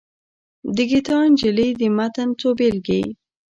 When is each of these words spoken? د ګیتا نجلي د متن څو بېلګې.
د 0.75 0.77
ګیتا 0.89 1.17
نجلي 1.31 1.69
د 1.79 1.81
متن 1.97 2.29
څو 2.39 2.49
بېلګې. 2.57 3.01